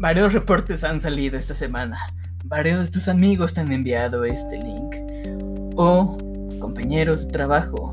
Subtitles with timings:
[0.00, 1.98] varios reportes han salido esta semana.
[2.44, 4.96] Varios de tus amigos te han enviado este link.
[5.76, 6.16] O
[6.58, 7.90] compañeros de trabajo,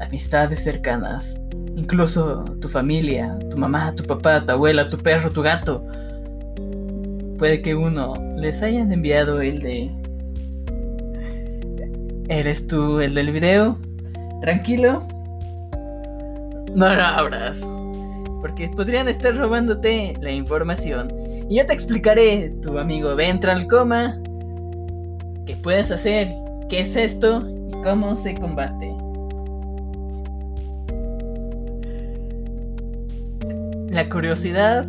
[0.00, 1.40] amistades cercanas,
[1.76, 5.86] incluso tu familia, tu mamá, tu papá, tu abuela, tu perro, tu gato.
[7.38, 9.90] Puede que uno les hayan enviado el de...
[12.28, 13.78] ¿Eres tú el del video?
[14.40, 15.06] Tranquilo.
[16.74, 17.66] No lo abras.
[18.40, 21.21] Porque podrían estar robándote la información.
[21.52, 24.18] Y yo te explicaré, tu amigo Ventral Coma,
[25.44, 26.32] qué puedes hacer,
[26.70, 28.90] qué es esto y cómo se combate.
[33.90, 34.86] La curiosidad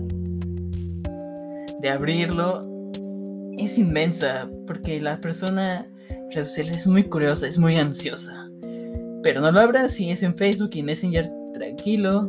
[1.81, 2.61] de abrirlo
[3.57, 5.85] es inmensa porque la persona
[6.33, 8.49] es muy curiosa, es muy ansiosa.
[9.21, 12.23] Pero no lo abras si es en Facebook y Messenger, tranquilo,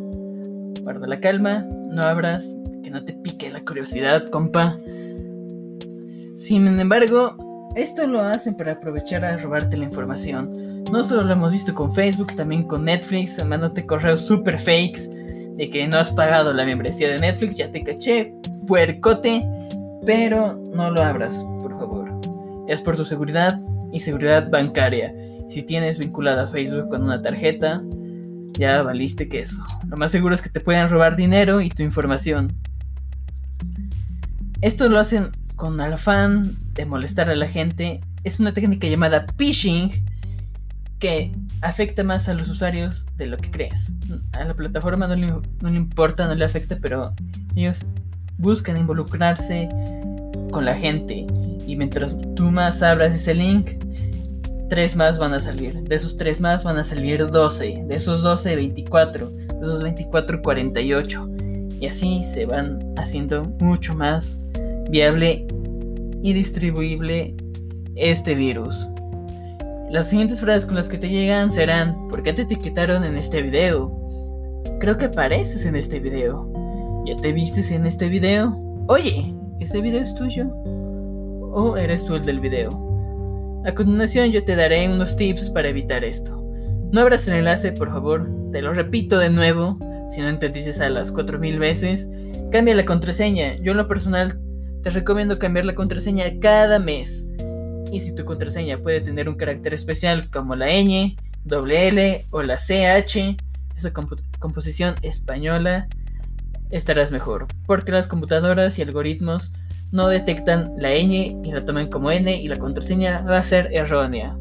[0.83, 2.53] guarda la calma, no abras,
[2.85, 4.79] que no te pique la curiosidad, compa.
[6.37, 10.85] Sin embargo, esto lo hacen para aprovechar a robarte la información.
[10.93, 15.09] No solo lo hemos visto con Facebook, también con Netflix, mandándote correos super fakes
[15.57, 18.35] de que no has pagado la membresía de Netflix, ya te caché,
[18.67, 19.49] puercote,
[20.05, 22.11] pero no lo abras, por favor.
[22.69, 23.59] Es por tu seguridad
[23.93, 25.15] y seguridad bancaria.
[25.49, 27.83] Si tienes vinculada a Facebook con una tarjeta,
[28.59, 29.63] ya valiste que eso.
[29.89, 32.53] Lo más seguro es que te puedan robar dinero y tu información.
[34.65, 38.01] Esto lo hacen con el afán de molestar a la gente.
[38.23, 39.91] Es una técnica llamada phishing
[40.99, 43.93] que afecta más a los usuarios de lo que crees.
[44.33, 47.13] A la plataforma no le, no le importa, no le afecta, pero
[47.55, 47.85] ellos
[48.39, 49.69] buscan involucrarse
[50.51, 51.27] con la gente.
[51.67, 53.73] Y mientras tú más abras ese link,
[54.71, 55.83] tres más van a salir.
[55.83, 57.85] De esos tres más van a salir 12.
[57.87, 59.29] De esos 12, 24.
[59.29, 61.29] De esos 24, 48.
[61.83, 64.39] Y así se van haciendo mucho más
[64.91, 65.47] viable
[66.23, 67.35] y distribuible
[67.97, 68.89] este virus.
[69.91, 73.43] Las siguientes frases con las que te llegan serán ¿Por qué te etiquetaron en este
[73.43, 73.93] video?
[74.81, 76.51] Creo que apareces en este video.
[77.07, 78.59] ¿Ya te vistes en este video?
[78.89, 80.49] Oye, ¿este video es tuyo?
[81.53, 82.71] ¿O eres tú el del video?
[83.67, 86.41] A continuación yo te daré unos tips para evitar esto.
[86.91, 88.31] No abras el enlace, por favor.
[88.53, 89.79] Te lo repito de nuevo.
[90.11, 92.09] Si no entendiste a las 4000 veces.
[92.51, 93.57] Cambia la contraseña.
[93.63, 94.39] Yo en lo personal
[94.85, 97.27] te recomiendo cambiar la contraseña cada mes.
[97.91, 102.43] Y si tu contraseña puede tener un carácter especial como la ñ, doble L o
[102.43, 103.37] la CH,
[103.75, 103.93] esa
[104.39, 105.89] composición española,
[106.71, 107.47] estarás mejor.
[107.67, 109.53] Porque las computadoras y algoritmos
[109.91, 113.71] no detectan la ñ y la toman como n y la contraseña va a ser
[113.73, 114.37] errónea.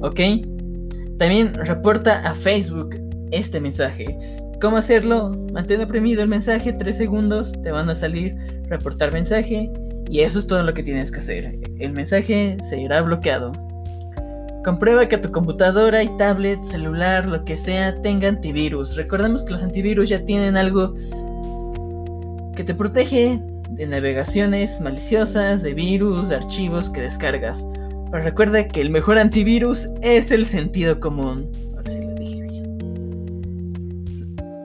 [0.00, 0.20] ¿Ok?
[1.18, 2.96] También reporta a Facebook
[3.32, 4.16] este mensaje.
[4.60, 5.36] ¿Cómo hacerlo?
[5.52, 9.70] Mantén oprimido el mensaje 3 segundos, te van a salir reportar mensaje
[10.10, 11.56] y eso es todo lo que tienes que hacer.
[11.78, 13.52] El mensaje se irá bloqueado.
[14.64, 18.96] Comprueba que tu computadora y tablet, celular, lo que sea, tenga antivirus.
[18.96, 20.96] Recordemos que los antivirus ya tienen algo
[22.56, 27.64] que te protege de navegaciones maliciosas, de virus, de archivos que descargas.
[28.10, 31.48] Pero recuerda que el mejor antivirus es el sentido común.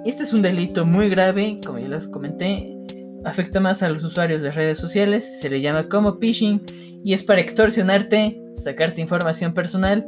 [0.05, 2.77] Este es un delito muy grave, como ya les comenté,
[3.23, 6.61] afecta más a los usuarios de redes sociales, se le llama como phishing
[7.05, 10.05] y es para extorsionarte, sacarte información personal.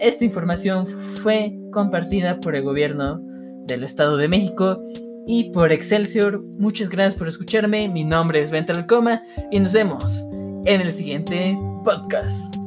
[0.00, 3.20] Esta información fue compartida por el gobierno
[3.66, 4.82] del Estado de México
[5.28, 6.42] y por Excelsior.
[6.58, 7.88] Muchas gracias por escucharme.
[7.88, 10.26] Mi nombre es Ventral Coma y nos vemos
[10.64, 12.65] en el siguiente podcast.